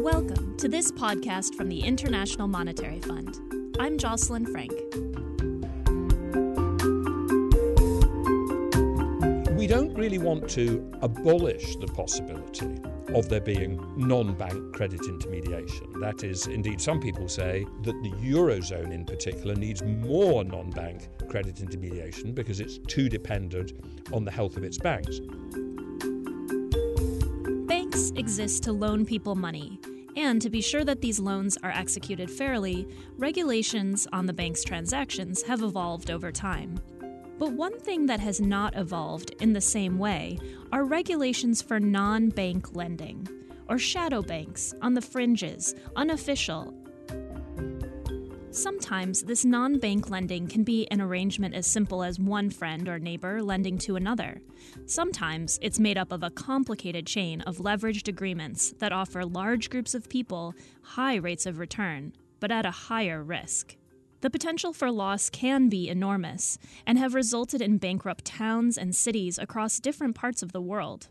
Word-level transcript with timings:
Welcome 0.00 0.56
to 0.56 0.66
this 0.68 0.90
podcast 0.90 1.54
from 1.54 1.68
the 1.68 1.78
International 1.84 2.48
Monetary 2.48 2.98
Fund. 2.98 3.38
I'm 3.78 3.98
Jocelyn 3.98 4.46
Frank. 4.46 4.72
Don't 9.72 9.94
really 9.94 10.18
want 10.18 10.50
to 10.50 10.92
abolish 11.00 11.76
the 11.76 11.86
possibility 11.86 12.78
of 13.14 13.30
there 13.30 13.40
being 13.40 13.82
non 13.96 14.34
bank 14.34 14.74
credit 14.74 15.00
intermediation. 15.08 15.98
That 15.98 16.22
is, 16.24 16.46
indeed, 16.46 16.78
some 16.78 17.00
people 17.00 17.26
say 17.26 17.64
that 17.80 18.02
the 18.02 18.10
Eurozone 18.10 18.92
in 18.92 19.06
particular 19.06 19.54
needs 19.54 19.82
more 19.82 20.44
non 20.44 20.68
bank 20.68 21.08
credit 21.30 21.60
intermediation 21.60 22.34
because 22.34 22.60
it's 22.60 22.80
too 22.86 23.08
dependent 23.08 23.72
on 24.12 24.26
the 24.26 24.30
health 24.30 24.58
of 24.58 24.62
its 24.62 24.76
banks. 24.76 25.20
Banks 27.66 28.10
exist 28.14 28.64
to 28.64 28.74
loan 28.74 29.06
people 29.06 29.36
money. 29.36 29.80
And 30.18 30.42
to 30.42 30.50
be 30.50 30.60
sure 30.60 30.84
that 30.84 31.00
these 31.00 31.18
loans 31.18 31.56
are 31.62 31.70
executed 31.70 32.30
fairly, 32.30 32.86
regulations 33.16 34.06
on 34.12 34.26
the 34.26 34.34
bank's 34.34 34.64
transactions 34.64 35.42
have 35.44 35.62
evolved 35.62 36.10
over 36.10 36.30
time. 36.30 36.78
But 37.42 37.54
one 37.54 37.80
thing 37.80 38.06
that 38.06 38.20
has 38.20 38.40
not 38.40 38.76
evolved 38.76 39.34
in 39.40 39.52
the 39.52 39.60
same 39.60 39.98
way 39.98 40.38
are 40.70 40.84
regulations 40.84 41.60
for 41.60 41.80
non 41.80 42.28
bank 42.28 42.76
lending, 42.76 43.26
or 43.68 43.78
shadow 43.78 44.22
banks 44.22 44.72
on 44.80 44.94
the 44.94 45.00
fringes, 45.00 45.74
unofficial. 45.96 46.72
Sometimes 48.52 49.24
this 49.24 49.44
non 49.44 49.80
bank 49.80 50.08
lending 50.08 50.46
can 50.46 50.62
be 50.62 50.86
an 50.92 51.00
arrangement 51.00 51.56
as 51.56 51.66
simple 51.66 52.04
as 52.04 52.20
one 52.20 52.48
friend 52.48 52.88
or 52.88 53.00
neighbor 53.00 53.42
lending 53.42 53.76
to 53.78 53.96
another. 53.96 54.40
Sometimes 54.86 55.58
it's 55.60 55.80
made 55.80 55.98
up 55.98 56.12
of 56.12 56.22
a 56.22 56.30
complicated 56.30 57.08
chain 57.08 57.40
of 57.40 57.56
leveraged 57.56 58.06
agreements 58.06 58.72
that 58.78 58.92
offer 58.92 59.24
large 59.24 59.68
groups 59.68 59.96
of 59.96 60.08
people 60.08 60.54
high 60.82 61.16
rates 61.16 61.44
of 61.46 61.58
return, 61.58 62.12
but 62.38 62.52
at 62.52 62.64
a 62.64 62.70
higher 62.70 63.20
risk. 63.20 63.74
The 64.22 64.30
potential 64.30 64.72
for 64.72 64.88
loss 64.92 65.28
can 65.28 65.68
be 65.68 65.88
enormous 65.88 66.56
and 66.86 66.96
have 66.96 67.12
resulted 67.12 67.60
in 67.60 67.78
bankrupt 67.78 68.24
towns 68.24 68.78
and 68.78 68.94
cities 68.94 69.36
across 69.36 69.80
different 69.80 70.14
parts 70.14 70.44
of 70.44 70.52
the 70.52 70.60
world. 70.60 71.08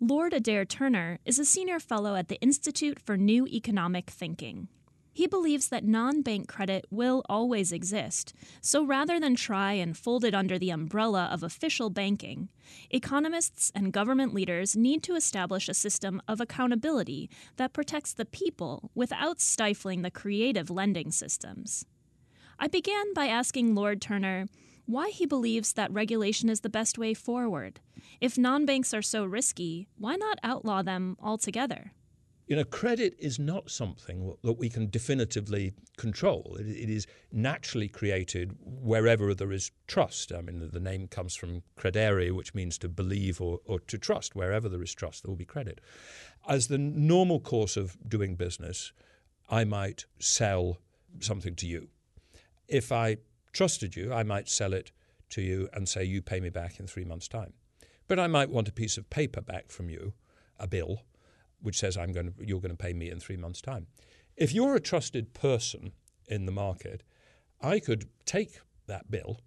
Lord 0.00 0.32
Adair 0.32 0.64
Turner 0.64 1.20
is 1.24 1.38
a 1.38 1.44
senior 1.44 1.78
fellow 1.78 2.16
at 2.16 2.26
the 2.26 2.40
Institute 2.40 2.98
for 2.98 3.16
New 3.16 3.46
Economic 3.46 4.10
Thinking. 4.10 4.66
He 5.12 5.28
believes 5.28 5.68
that 5.68 5.84
non 5.84 6.20
bank 6.20 6.48
credit 6.48 6.84
will 6.90 7.22
always 7.28 7.70
exist, 7.70 8.34
so 8.60 8.84
rather 8.84 9.20
than 9.20 9.36
try 9.36 9.74
and 9.74 9.96
fold 9.96 10.24
it 10.24 10.34
under 10.34 10.58
the 10.58 10.70
umbrella 10.70 11.28
of 11.32 11.44
official 11.44 11.90
banking, 11.90 12.48
economists 12.90 13.70
and 13.72 13.92
government 13.92 14.34
leaders 14.34 14.74
need 14.74 15.04
to 15.04 15.14
establish 15.14 15.68
a 15.68 15.74
system 15.74 16.20
of 16.26 16.40
accountability 16.40 17.30
that 17.56 17.72
protects 17.72 18.12
the 18.12 18.26
people 18.26 18.90
without 18.96 19.40
stifling 19.40 20.02
the 20.02 20.10
creative 20.10 20.70
lending 20.70 21.12
systems. 21.12 21.86
I 22.58 22.68
began 22.68 23.12
by 23.12 23.26
asking 23.26 23.74
Lord 23.74 24.00
Turner 24.00 24.46
why 24.86 25.10
he 25.10 25.26
believes 25.26 25.72
that 25.72 25.92
regulation 25.92 26.48
is 26.48 26.60
the 26.60 26.70
best 26.70 26.96
way 26.96 27.12
forward. 27.12 27.80
If 28.20 28.38
non 28.38 28.64
banks 28.64 28.94
are 28.94 29.02
so 29.02 29.24
risky, 29.24 29.88
why 29.98 30.16
not 30.16 30.38
outlaw 30.42 30.82
them 30.82 31.16
altogether? 31.20 31.92
You 32.46 32.54
know, 32.54 32.64
credit 32.64 33.16
is 33.18 33.40
not 33.40 33.70
something 33.70 34.36
that 34.44 34.52
we 34.52 34.68
can 34.68 34.88
definitively 34.88 35.74
control. 35.96 36.56
It, 36.60 36.68
it 36.68 36.88
is 36.88 37.06
naturally 37.32 37.88
created 37.88 38.56
wherever 38.62 39.34
there 39.34 39.50
is 39.50 39.72
trust. 39.88 40.32
I 40.32 40.40
mean, 40.42 40.60
the, 40.60 40.66
the 40.66 40.80
name 40.80 41.08
comes 41.08 41.34
from 41.34 41.62
credere, 41.76 42.30
which 42.30 42.54
means 42.54 42.78
to 42.78 42.88
believe 42.88 43.40
or, 43.40 43.58
or 43.64 43.80
to 43.80 43.98
trust. 43.98 44.36
Wherever 44.36 44.68
there 44.68 44.82
is 44.82 44.94
trust, 44.94 45.24
there 45.24 45.30
will 45.30 45.36
be 45.36 45.44
credit. 45.44 45.80
As 46.48 46.68
the 46.68 46.78
normal 46.78 47.40
course 47.40 47.76
of 47.76 47.96
doing 48.08 48.36
business, 48.36 48.92
I 49.50 49.64
might 49.64 50.04
sell 50.20 50.78
something 51.18 51.56
to 51.56 51.66
you 51.66 51.88
if 52.68 52.92
I 52.92 53.16
trusted 53.52 53.96
you, 53.96 54.12
I 54.12 54.22
might 54.22 54.48
sell 54.48 54.72
it 54.72 54.92
to 55.30 55.42
you 55.42 55.68
and 55.72 55.88
say, 55.88 56.04
you 56.04 56.22
pay 56.22 56.40
me 56.40 56.50
back 56.50 56.78
in 56.78 56.86
three 56.86 57.04
months' 57.04 57.28
time. 57.28 57.52
But 58.08 58.18
I 58.18 58.26
might 58.26 58.50
want 58.50 58.68
a 58.68 58.72
piece 58.72 58.96
of 58.96 59.10
paper 59.10 59.40
back 59.40 59.70
from 59.70 59.90
you, 59.90 60.12
a 60.58 60.66
bill, 60.66 61.02
which 61.60 61.78
says 61.78 61.96
I'm 61.96 62.12
going 62.12 62.32
to, 62.32 62.34
you're 62.46 62.60
going 62.60 62.76
to 62.76 62.76
pay 62.76 62.92
me 62.92 63.10
in 63.10 63.18
three 63.18 63.36
months' 63.36 63.60
time. 63.60 63.86
If 64.36 64.52
you're 64.52 64.76
a 64.76 64.80
trusted 64.80 65.34
person 65.34 65.92
in 66.28 66.46
the 66.46 66.52
market, 66.52 67.02
I 67.60 67.80
could 67.80 68.08
take 68.24 68.60
that 68.86 69.10
bill 69.10 69.40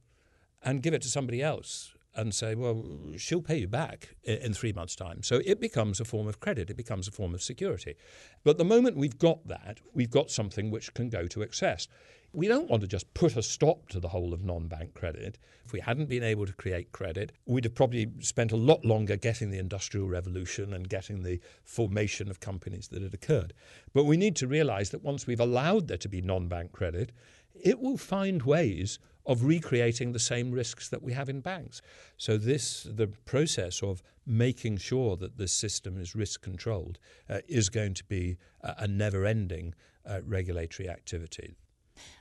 and 0.64 0.84
give 0.84 0.94
it 0.94 1.02
to 1.04 1.08
somebody 1.08 1.42
else 1.42 1.94
and 2.16 2.34
say, 2.34 2.56
well, 2.56 2.86
she'll 3.18 3.42
pay 3.42 3.58
you 3.58 3.68
back 3.68 4.16
in 4.24 4.54
three 4.54 4.74
months' 4.74 4.96
time. 4.96 5.24
So 5.24 5.42
it 5.46 5.60
becomes 5.60 6.00
a 6.00 6.06
form 6.06 6.28
of 6.28 6.40
credit, 6.40 6.70
it 6.70 6.78
becomes 6.78 7.08
a 7.08 7.12
form 7.12 7.34
of 7.34 7.42
security. 7.42 7.96
But 8.44 8.58
the 8.58 8.66
moment 8.66 8.98
we've 8.98 9.18
got 9.18 9.48
that, 9.48 9.80
we've 9.94 10.10
got 10.10 10.32
something 10.32 10.72
which 10.72 10.94
can 10.94 11.10
go 11.10 11.28
to 11.28 11.42
excess. 11.42 11.88
We 12.32 12.48
don't 12.48 12.70
want 12.70 12.82
to 12.82 12.88
just 12.88 13.12
put 13.16 13.36
a 13.36 13.42
stop 13.42 13.90
to 13.90 14.00
the 14.00 14.10
whole 14.10 14.34
of 14.34 14.44
non 14.44 14.68
bank 14.68 14.94
credit. 14.94 15.40
If 15.66 15.74
we 15.74 15.80
hadn't 15.80 16.10
been 16.10 16.24
able 16.24 16.46
to 16.46 16.54
create 16.54 16.92
credit, 16.92 17.32
we'd 17.48 17.64
have 17.64 17.74
probably 17.74 18.12
spent 18.20 18.52
a 18.52 18.56
lot 18.56 18.86
longer 18.86 19.16
getting 19.16 19.50
the 19.50 19.58
Industrial 19.58 20.08
Revolution 20.08 20.74
and 20.74 20.88
getting 20.88 21.24
the 21.24 21.40
formation 21.64 22.30
of 22.30 22.40
companies 22.40 22.90
that 22.90 23.02
had 23.02 23.16
occurred. 23.16 23.54
But 23.94 24.06
we 24.06 24.16
need 24.16 24.36
to 24.38 24.48
realize 24.48 24.92
that 24.92 25.04
once 25.04 25.26
we've 25.26 25.40
allowed 25.40 25.88
there 25.88 25.98
to 25.98 26.10
be 26.10 26.22
non 26.22 26.48
bank 26.48 26.72
credit, 26.72 27.12
it 27.56 27.80
will 27.80 27.98
find 27.98 28.44
ways 28.44 29.00
of 29.26 29.44
recreating 29.44 30.12
the 30.12 30.20
same 30.20 30.52
risks 30.52 30.90
that 30.90 31.04
we 31.04 31.14
have 31.14 31.30
in 31.30 31.42
banks. 31.42 31.82
So 32.18 32.38
this 32.38 32.84
the 32.84 33.08
process 33.08 33.84
of 33.84 34.02
making 34.26 34.78
sure 34.78 35.16
that 35.18 35.38
this 35.38 35.52
system 35.52 36.00
is 36.00 36.16
risk 36.16 36.42
controlled 36.42 37.00
uh, 37.30 37.40
is 37.48 37.70
going 37.70 37.94
to 37.96 38.04
be 38.06 38.38
a, 38.62 38.76
a 38.80 38.88
never-ending 38.88 39.74
uh, 40.06 40.22
regulatory 40.26 40.90
activity. 40.90 41.56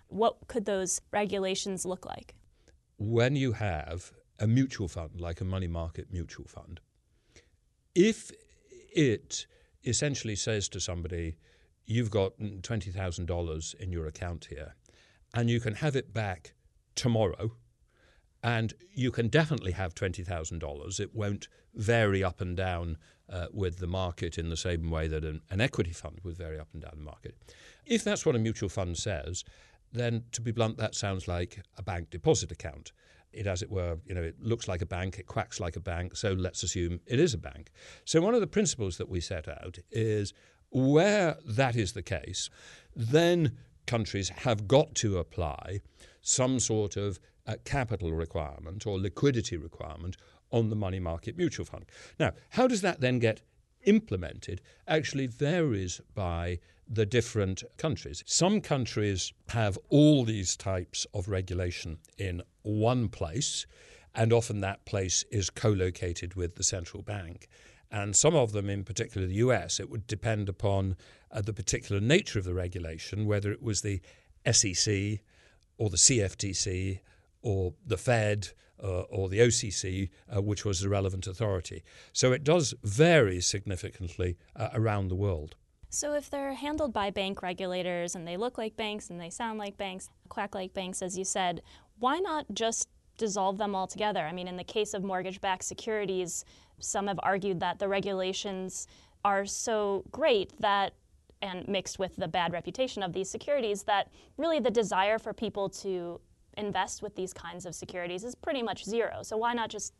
What 0.09 0.49
could 0.49 0.65
those 0.65 1.01
regulations 1.13 1.85
look 1.85 2.07
like? 2.07 2.35
When 2.99 3.37
you 3.37 3.53
have 3.53 4.13
a 4.39 4.47
mutual 4.47 4.89
fund, 4.89 5.21
like 5.21 5.41
a 5.41 5.45
money 5.45 5.67
market 5.69 6.09
mutual 6.11 6.47
fund, 6.47 6.81
if 7.95 8.31
it 8.95 9.47
essentially 9.85 10.37
says 10.37 10.69
to 10.71 10.81
somebody, 10.81 11.37
you've 11.87 12.11
got 12.11 12.39
$20,000 12.39 13.75
in 13.75 13.93
your 13.93 14.07
account 14.07 14.47
here, 14.51 14.75
and 15.35 15.49
you 15.51 15.61
can 15.61 15.75
have 15.75 15.97
it 15.97 16.13
back 16.13 16.55
tomorrow, 16.99 17.53
and 18.43 18.75
you 18.93 19.11
can 19.11 19.29
definitely 19.29 19.73
have 19.73 19.95
$20,000. 19.95 21.01
It 21.01 21.15
won't 21.15 21.49
vary 21.75 22.23
up 22.25 22.41
and 22.41 22.57
down 22.57 22.99
uh, 23.31 23.47
with 23.53 23.79
the 23.79 23.87
market 23.87 24.37
in 24.37 24.51
the 24.51 24.57
same 24.57 24.91
way 24.91 25.07
that 25.07 25.25
an, 25.25 25.41
an, 25.51 25.61
equity 25.61 25.93
fund 25.93 26.19
would 26.25 26.37
vary 26.37 26.59
up 26.59 26.69
and 26.73 26.83
down 26.83 26.95
the 26.97 27.03
market. 27.03 27.37
If 27.87 28.03
that's 28.03 28.27
what 28.27 28.35
a 28.35 28.39
mutual 28.39 28.69
fund 28.69 28.97
says, 28.97 29.45
then 29.93 30.25
to 30.33 30.41
be 30.41 30.51
blunt, 30.51 30.77
that 30.79 30.95
sounds 30.95 31.29
like 31.29 31.61
a 31.77 31.83
bank 31.83 32.11
deposit 32.11 32.51
account. 32.51 32.93
It, 33.33 33.47
as 33.47 33.63
it 33.63 33.71
were, 33.71 33.99
you 34.07 34.15
know, 34.15 34.23
it 34.23 34.41
looks 34.41 34.67
like 34.67 34.83
a 34.83 34.87
bank, 34.87 35.19
it 35.19 35.27
quacks 35.27 35.61
like 35.61 35.77
a 35.77 35.81
bank, 35.81 36.17
so 36.17 36.33
let's 36.33 36.63
assume 36.63 37.01
it 37.07 37.21
is 37.21 37.35
a 37.35 37.39
bank. 37.39 37.71
So 38.05 38.21
one 38.21 38.35
of 38.35 38.41
the 38.41 38.47
principles 38.47 38.97
that 38.97 39.09
we 39.09 39.21
set 39.21 39.47
out 39.47 39.79
is 39.91 40.33
where 40.71 41.37
that 41.47 41.77
is 41.77 41.93
the 41.93 42.03
case, 42.03 42.49
then 42.97 43.59
countries 43.87 44.31
have 44.31 44.67
got 44.67 44.95
to 44.97 45.19
apply 45.19 45.81
some 46.29 46.61
sort 46.61 46.97
of 46.97 47.19
uh, 47.47 47.57
capital 47.65 48.13
requirement 48.13 48.87
or 48.87 48.99
liquidity 48.99 49.57
requirement 49.57 50.17
on 50.51 50.71
the 50.71 50.77
money 50.77 51.01
market 51.01 51.37
mutual 51.37 51.65
fund. 51.65 51.87
Now, 52.19 52.33
how 52.51 52.67
does 52.67 52.83
that 52.83 53.01
then 53.01 53.19
get 53.19 53.41
implemented 53.85 54.61
actually 54.87 55.27
varies 55.27 56.01
by 56.15 56.59
the 56.91 57.07
different 57.07 57.63
countries. 57.77 58.23
Some 58.27 58.61
countries 58.61 59.33
have 59.49 59.79
all 59.91 60.25
these 60.25 60.57
types 60.57 61.07
of 61.13 61.29
regulation 61.29 61.99
in 62.17 62.43
one 62.63 63.09
place, 63.09 63.67
and 64.15 64.33
often 64.33 64.61
that 64.61 64.85
place 64.87 65.25
is 65.31 65.51
co 65.51 65.69
located 65.71 66.35
with 66.35 66.57
the 66.57 66.65
central 66.65 67.03
bank. 67.03 67.49
And 67.91 68.17
some 68.17 68.35
of 68.35 68.53
them, 68.53 68.69
in 68.69 68.85
particular 68.85 69.27
the 69.27 69.35
US, 69.35 69.81
it 69.81 69.91
would 69.91 70.07
depend 70.07 70.49
upon 70.49 70.97
uh, 71.31 71.41
the 71.43 71.53
particular 71.53 72.01
nature 72.01 72.39
of 72.39 72.45
the 72.45 72.55
regulation, 72.55 73.27
whether 73.27 73.53
it 73.53 73.63
was 73.63 73.83
the 73.83 74.01
SEC 74.51 75.21
or 75.79 75.89
the 75.89 75.97
CFTC 75.97 77.01
or 77.43 77.73
the 77.87 77.97
Fed 77.97 78.49
uh, 78.83 79.01
or 79.03 79.29
the 79.29 79.39
OCC, 79.39 80.11
uh, 80.35 80.43
which 80.43 80.65
was 80.65 80.81
the 80.81 80.89
relevant 80.89 81.27
authority. 81.27 81.83
So 82.13 82.33
it 82.33 82.45
does 82.45 82.75
vary 82.83 83.41
significantly 83.41 84.37
uh, 84.55 84.69
around 84.75 85.09
the 85.09 85.17
world. 85.17 85.57
So, 85.91 86.13
if 86.13 86.29
they're 86.29 86.53
handled 86.53 86.93
by 86.93 87.09
bank 87.11 87.41
regulators 87.41 88.15
and 88.15 88.29
they 88.29 88.37
look 88.37 88.59
like 88.59 88.77
banks 88.77 89.09
and 89.09 89.19
they 89.19 89.31
sound 89.31 89.59
like 89.59 89.79
banks, 89.79 90.11
quack 90.29 90.55
like 90.55 90.75
banks, 90.75 91.01
as 91.01 91.17
you 91.17 91.25
said, 91.25 91.63
why 91.99 92.19
not 92.19 92.45
just 92.53 92.91
dissolve 93.17 93.57
them 93.57 93.75
altogether? 93.75 94.21
I 94.21 94.33
mean, 94.33 94.49
in 94.49 94.59
the 94.59 94.65
case 94.65 94.93
of 94.93 95.03
mortgage 95.03 95.41
backed 95.41 95.65
securities, 95.65 96.45
some 96.79 97.07
have 97.07 97.19
argued 97.23 97.61
that 97.61 97.79
the 97.79 97.89
regulations 97.89 98.87
are 99.25 99.47
so 99.47 100.05
great 100.11 100.53
that 100.61 100.93
and 101.43 101.67
mixed 101.69 101.99
with 101.99 102.17
the 102.17 102.29
bad 102.29 102.53
reputation 102.53 103.03
of 103.03 103.13
these 103.13 103.31
securities 103.31 103.85
that 103.85 104.11
really 104.37 104.61
the 104.61 104.71
desire 104.71 105.19
for 105.19 105.33
people 105.33 105.69
to 105.69 106.21
invest 106.57 107.03
with 107.03 107.15
these 107.15 107.33
kinds 107.33 107.65
of 107.67 107.75
securities 107.75 108.25
is 108.25 108.35
pretty 108.35 108.63
much 108.63 108.85
zero. 108.85 109.23
So 109.23 109.37
why 109.37 109.55
not 109.55 109.71
just 109.71 109.95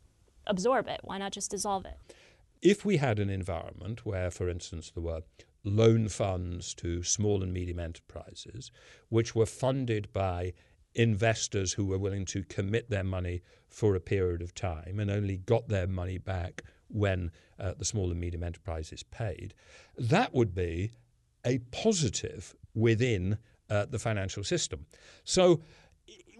absorb 0.47 0.87
it? 0.87 0.99
Why 1.03 1.17
not 1.17 1.31
just 1.31 1.51
dissolve 1.51 1.85
it? 1.85 1.97
If 2.61 2.83
we 2.83 2.97
had 2.97 3.19
an 3.19 3.29
environment 3.29 4.05
where, 4.05 4.29
for 4.29 4.49
instance, 4.49 4.91
there 4.93 5.03
were 5.03 5.21
loan 5.63 6.09
funds 6.09 6.73
to 6.75 7.03
small 7.03 7.41
and 7.43 7.53
medium 7.53 7.79
enterprises, 7.79 8.71
which 9.07 9.35
were 9.35 9.45
funded 9.45 10.11
by 10.11 10.53
investors 10.95 11.73
who 11.73 11.85
were 11.85 11.97
willing 11.97 12.25
to 12.25 12.43
commit 12.43 12.89
their 12.89 13.03
money 13.03 13.41
for 13.69 13.95
a 13.95 13.99
period 13.99 14.41
of 14.41 14.53
time 14.53 14.99
and 14.99 15.09
only 15.09 15.37
got 15.37 15.67
their 15.69 15.87
money 15.87 16.17
back 16.17 16.63
when 16.89 17.31
uh, 17.59 17.73
the 17.77 17.85
small 17.85 18.09
and 18.09 18.19
medium 18.19 18.43
enterprises 18.43 19.03
paid, 19.03 19.53
that 19.97 20.33
would 20.33 20.55
be 20.55 20.91
a 21.45 21.59
positive 21.71 22.55
within 22.73 23.37
uh, 23.69 23.85
the 23.85 23.99
financial 23.99 24.43
system. 24.43 24.85
So 25.23 25.61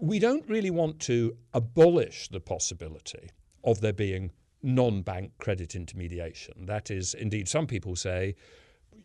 we 0.00 0.18
don't 0.18 0.48
really 0.48 0.70
want 0.70 0.98
to 1.00 1.36
abolish 1.52 2.28
the 2.28 2.40
possibility 2.40 3.30
of 3.64 3.80
there 3.80 3.92
being 3.92 4.32
non 4.62 5.02
bank 5.02 5.32
credit 5.38 5.74
intermediation. 5.74 6.66
That 6.66 6.90
is, 6.90 7.14
indeed, 7.14 7.48
some 7.48 7.66
people 7.66 7.96
say 7.96 8.34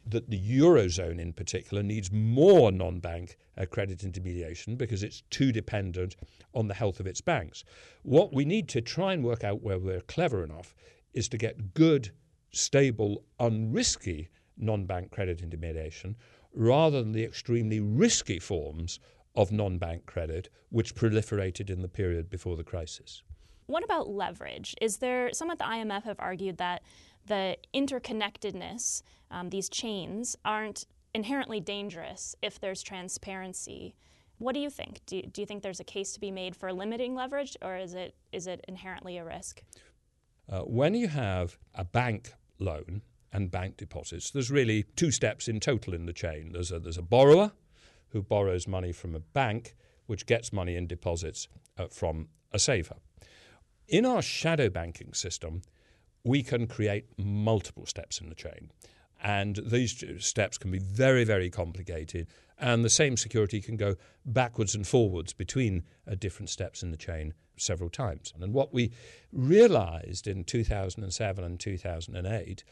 that 0.07 0.29
the 0.29 0.39
Eurozone 0.59 1.19
in 1.19 1.33
particular 1.33 1.81
needs 1.81 2.11
more 2.11 2.71
non 2.71 2.99
bank 2.99 3.37
uh, 3.57 3.65
credit 3.65 4.03
intermediation 4.03 4.75
because 4.75 5.03
it's 5.03 5.23
too 5.29 5.51
dependent 5.51 6.15
on 6.53 6.67
the 6.67 6.73
health 6.73 6.99
of 6.99 7.07
its 7.07 7.21
banks. 7.21 7.63
What 8.03 8.33
we 8.33 8.45
need 8.45 8.67
to 8.69 8.81
try 8.81 9.13
and 9.13 9.23
work 9.23 9.43
out 9.43 9.61
where 9.61 9.79
we're 9.79 10.01
clever 10.01 10.43
enough 10.43 10.75
is 11.13 11.27
to 11.29 11.37
get 11.37 11.73
good, 11.73 12.11
stable, 12.51 13.23
unrisky 13.39 14.27
non 14.57 14.85
bank 14.85 15.11
credit 15.11 15.41
intermediation 15.41 16.15
rather 16.53 17.01
than 17.01 17.11
the 17.11 17.23
extremely 17.23 17.79
risky 17.79 18.39
forms 18.39 18.99
of 19.35 19.51
non 19.51 19.77
bank 19.77 20.05
credit 20.05 20.49
which 20.69 20.95
proliferated 20.95 21.69
in 21.69 21.81
the 21.81 21.87
period 21.87 22.29
before 22.29 22.55
the 22.55 22.63
crisis. 22.63 23.23
What 23.67 23.83
about 23.83 24.07
leverage? 24.09 24.75
Is 24.81 24.97
there 24.97 25.33
some 25.33 25.49
at 25.49 25.57
the 25.57 25.65
IMF 25.65 26.03
have 26.03 26.19
argued 26.19 26.57
that 26.57 26.83
the 27.25 27.57
interconnectedness, 27.73 29.01
um, 29.31 29.49
these 29.49 29.69
chains, 29.69 30.37
aren't 30.45 30.85
inherently 31.13 31.59
dangerous 31.59 32.35
if 32.41 32.59
there's 32.59 32.83
transparency. 32.83 33.95
What 34.37 34.53
do 34.53 34.59
you 34.59 34.69
think? 34.69 34.99
Do 35.05 35.17
you, 35.17 35.23
do 35.23 35.41
you 35.41 35.45
think 35.47 35.63
there's 35.63 35.79
a 35.79 35.85
case 35.85 36.11
to 36.13 36.19
be 36.19 36.29
made 36.29 36.55
for 36.55 36.71
limiting 36.73 37.15
leverage, 37.15 37.55
or 37.61 37.77
is 37.77 37.93
it 37.93 38.15
is 38.33 38.47
it 38.47 38.63
inherently 38.67 39.17
a 39.17 39.23
risk? 39.23 39.63
Uh, 40.49 40.59
when 40.61 40.93
you 40.93 41.07
have 41.07 41.57
a 41.73 41.85
bank 41.85 42.33
loan 42.59 43.01
and 43.31 43.51
bank 43.51 43.77
deposits, 43.77 44.31
there's 44.31 44.51
really 44.51 44.83
two 44.95 45.11
steps 45.11 45.47
in 45.47 45.59
total 45.59 45.93
in 45.93 46.05
the 46.05 46.13
chain. 46.13 46.51
There's 46.53 46.71
a, 46.71 46.79
there's 46.79 46.97
a 46.97 47.01
borrower 47.01 47.51
who 48.09 48.21
borrows 48.21 48.67
money 48.67 48.91
from 48.91 49.15
a 49.15 49.19
bank, 49.19 49.75
which 50.05 50.25
gets 50.25 50.53
money 50.53 50.75
in 50.75 50.87
deposits 50.87 51.47
uh, 51.77 51.87
from 51.87 52.29
a 52.51 52.59
saver. 52.59 52.95
In 53.87 54.05
our 54.05 54.21
shadow 54.21 54.69
banking 54.69 55.13
system, 55.13 55.61
we 56.23 56.41
can 56.41 56.65
create 56.65 57.05
multiple 57.17 57.85
steps 57.85 58.19
in 58.19 58.29
the 58.29 58.35
chain. 58.35 58.71
And 59.21 59.59
these 59.65 60.03
steps 60.19 60.57
can 60.57 60.71
be 60.71 60.79
very, 60.79 61.23
very 61.23 61.49
complicated. 61.49 62.27
And 62.59 62.83
the 62.83 62.89
same 62.89 63.17
security 63.17 63.61
can 63.61 63.77
go 63.77 63.95
backwards 64.25 64.75
and 64.75 64.87
forwards 64.87 65.33
between 65.33 65.83
uh, 66.09 66.15
different 66.15 66.49
steps 66.49 66.83
in 66.83 66.91
the 66.91 66.97
chain 66.97 67.33
several 67.57 67.89
times. 67.89 68.33
And 68.39 68.53
what 68.53 68.73
we 68.73 68.91
realized 69.31 70.27
in 70.27 70.43
2007 70.43 71.43
and 71.43 71.59
2008 71.59 72.63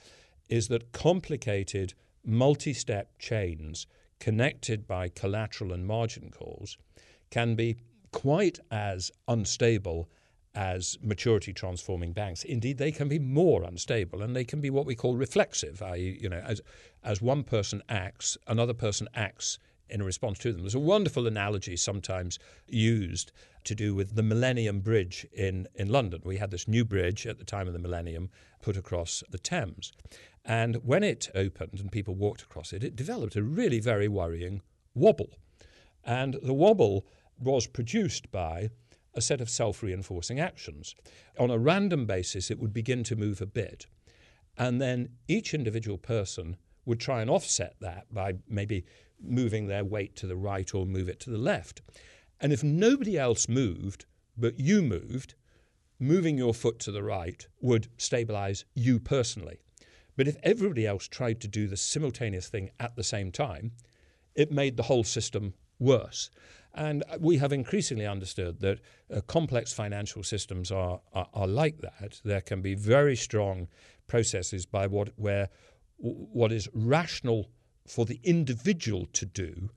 is 0.49 0.67
that 0.67 0.91
complicated 0.91 1.93
multi 2.25 2.73
step 2.73 3.17
chains 3.19 3.87
connected 4.19 4.87
by 4.87 5.09
collateral 5.09 5.73
and 5.73 5.85
margin 5.85 6.29
calls 6.29 6.77
can 7.29 7.55
be 7.55 7.75
quite 8.11 8.59
as 8.71 9.11
unstable 9.27 10.07
as 10.55 10.97
maturity 11.01 11.51
transforming 11.51 12.13
banks. 12.13 12.43
Indeed, 12.43 12.77
they 12.77 12.91
can 12.91 13.09
be 13.09 13.19
more 13.19 13.63
unstable 13.63 14.21
and 14.21 14.35
they 14.35 14.43
can 14.43 14.61
be 14.61 14.69
what 14.69 14.85
we 14.85 14.95
call 14.95 15.15
reflexive, 15.15 15.81
i.e., 15.81 16.19
you 16.21 16.29
know, 16.29 16.41
as, 16.45 16.61
as 17.03 17.21
one 17.21 17.43
person 17.43 17.81
acts, 17.89 18.37
another 18.47 18.73
person 18.73 19.07
acts 19.15 19.57
in 19.93 20.01
response 20.01 20.39
to 20.39 20.51
them. 20.51 20.61
There's 20.61 20.75
a 20.75 20.79
wonderful 20.79 21.27
analogy 21.27 21.77
sometimes 21.77 22.39
used 22.67 23.31
to 23.63 23.75
do 23.75 23.93
with 23.93 24.15
the 24.15 24.23
Millennium 24.23 24.79
Bridge 24.79 25.27
in, 25.31 25.67
in 25.75 25.87
London. 25.87 26.21
We 26.25 26.37
had 26.37 26.51
this 26.51 26.67
new 26.67 26.83
bridge 26.83 27.27
at 27.27 27.37
the 27.37 27.45
time 27.45 27.67
of 27.67 27.73
the 27.73 27.79
Millennium 27.79 28.29
put 28.61 28.75
across 28.75 29.23
the 29.29 29.37
Thames. 29.37 29.93
And 30.43 30.77
when 30.77 31.03
it 31.03 31.29
opened 31.35 31.79
and 31.79 31.91
people 31.91 32.15
walked 32.15 32.41
across 32.41 32.73
it, 32.73 32.83
it 32.83 32.95
developed 32.95 33.35
a 33.35 33.43
really 33.43 33.79
very 33.79 34.07
worrying 34.07 34.61
wobble. 34.95 35.37
And 36.03 36.37
the 36.41 36.53
wobble 36.53 37.05
was 37.39 37.67
produced 37.67 38.31
by 38.31 38.69
a 39.13 39.21
set 39.21 39.41
of 39.41 39.49
self 39.49 39.83
reinforcing 39.83 40.39
actions. 40.39 40.95
On 41.37 41.51
a 41.51 41.59
random 41.59 42.05
basis, 42.07 42.49
it 42.49 42.59
would 42.59 42.73
begin 42.73 43.03
to 43.03 43.15
move 43.15 43.41
a 43.41 43.45
bit. 43.45 43.85
And 44.57 44.81
then 44.81 45.09
each 45.27 45.53
individual 45.53 45.97
person 45.97 46.57
would 46.85 46.99
try 46.99 47.21
and 47.21 47.29
offset 47.29 47.75
that 47.79 48.05
by 48.13 48.33
maybe 48.49 48.85
moving 49.21 49.67
their 49.67 49.85
weight 49.85 50.15
to 50.17 50.27
the 50.27 50.35
right 50.35 50.73
or 50.73 50.85
move 50.85 51.07
it 51.07 51.19
to 51.21 51.29
the 51.29 51.37
left. 51.37 51.81
And 52.41 52.51
if 52.51 52.63
nobody 52.63 53.17
else 53.17 53.47
moved, 53.47 54.05
but 54.37 54.59
you 54.59 54.81
moved, 54.81 55.35
moving 55.99 56.37
your 56.37 56.53
foot 56.53 56.79
to 56.79 56.91
the 56.91 57.03
right 57.03 57.47
would 57.61 57.87
stabilize 57.97 58.65
you 58.73 58.99
personally. 58.99 59.59
But 60.15 60.27
if 60.27 60.37
everybody 60.43 60.85
else 60.85 61.07
tried 61.07 61.39
to 61.41 61.47
do 61.47 61.67
the 61.67 61.77
simultaneous 61.77 62.49
thing 62.49 62.69
at 62.79 62.95
the 62.95 63.03
same 63.03 63.31
time, 63.31 63.71
it 64.35 64.51
made 64.51 64.77
the 64.77 64.83
whole 64.83 65.03
system 65.03 65.53
worse. 65.79 66.29
And 66.75 67.03
we 67.19 67.37
have 67.37 67.53
increasingly 67.53 68.07
understood 68.07 68.59
that 68.61 68.79
uh, 69.13 69.21
complex 69.21 69.73
financial 69.73 70.23
systems 70.23 70.71
are, 70.71 71.01
are, 71.13 71.27
are, 71.33 71.47
like 71.47 71.81
that. 71.81 72.19
There 72.23 72.41
can 72.41 72.61
be 72.61 72.73
very 72.73 73.15
strong 73.15 73.67
processes 74.07 74.65
by 74.65 74.87
what, 74.87 75.09
where 75.15 75.49
what 76.03 76.51
is 76.51 76.67
rational 76.73 77.49
for 77.87 78.05
the 78.05 78.19
individual 78.23 79.07
to 79.13 79.25
do 79.25 79.69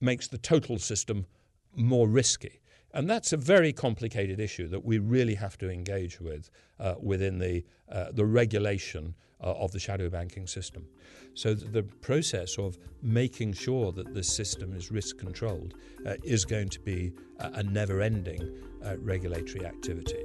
makes 0.00 0.28
the 0.28 0.38
total 0.38 0.78
system 0.78 1.26
more 1.74 2.08
risky. 2.08 2.60
And 2.92 3.10
that's 3.10 3.32
a 3.32 3.36
very 3.36 3.72
complicated 3.72 4.38
issue 4.38 4.68
that 4.68 4.84
we 4.84 4.98
really 4.98 5.34
have 5.34 5.58
to 5.58 5.68
engage 5.68 6.20
with 6.20 6.48
uh, 6.78 6.94
within 7.02 7.38
the, 7.38 7.64
uh, 7.90 8.12
the 8.12 8.24
regulation 8.24 9.16
uh, 9.42 9.52
of 9.54 9.72
the 9.72 9.80
shadow 9.80 10.08
banking 10.08 10.46
system. 10.46 10.86
So 11.34 11.54
the 11.54 11.82
process 11.82 12.56
of 12.56 12.78
making 13.02 13.54
sure 13.54 13.90
that 13.92 14.14
the 14.14 14.22
system 14.22 14.74
is 14.74 14.92
risk 14.92 15.18
controlled 15.18 15.74
uh, 16.06 16.14
is 16.22 16.44
going 16.44 16.68
to 16.68 16.80
be 16.80 17.12
a, 17.40 17.50
a 17.54 17.62
never 17.64 18.00
ending 18.00 18.48
uh, 18.84 18.96
regulatory 18.98 19.66
activity. 19.66 20.22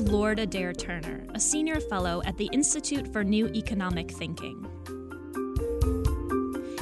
Lord 0.00 0.38
Adair 0.38 0.72
Turner, 0.72 1.26
a 1.34 1.40
senior 1.40 1.80
fellow 1.80 2.22
at 2.24 2.36
the 2.36 2.48
Institute 2.52 3.12
for 3.12 3.24
New 3.24 3.48
Economic 3.48 4.10
Thinking. 4.10 4.66